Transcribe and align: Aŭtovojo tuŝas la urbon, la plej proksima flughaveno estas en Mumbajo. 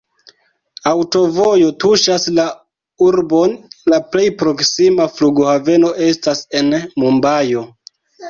Aŭtovojo 0.91 1.67
tuŝas 1.83 2.23
la 2.37 2.45
urbon, 3.09 3.53
la 3.93 3.99
plej 4.15 4.25
proksima 4.39 5.07
flughaveno 5.19 5.93
estas 6.07 6.43
en 6.61 6.73
Mumbajo. 7.05 7.63